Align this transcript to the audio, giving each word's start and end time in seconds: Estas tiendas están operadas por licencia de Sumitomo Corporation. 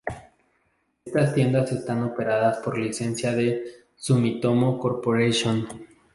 Estas 1.05 1.35
tiendas 1.35 1.71
están 1.71 2.01
operadas 2.01 2.57
por 2.57 2.75
licencia 2.75 3.35
de 3.35 3.85
Sumitomo 3.95 4.79
Corporation. 4.79 5.67